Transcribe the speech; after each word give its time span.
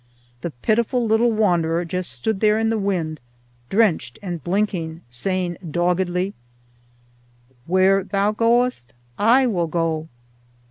The 0.41 0.49
pitiful 0.49 1.05
little 1.05 1.31
wanderer 1.31 1.85
just 1.85 2.11
stood 2.11 2.39
there 2.39 2.57
in 2.57 2.69
the 2.71 2.79
wind, 2.79 3.19
drenched 3.69 4.17
and 4.23 4.43
blinking, 4.43 5.01
saying 5.11 5.57
doggedly, 5.69 6.33
"Where 7.67 8.03
thou 8.03 8.31
goest 8.31 8.93
I 9.19 9.45
will 9.45 9.67
go." 9.67 10.07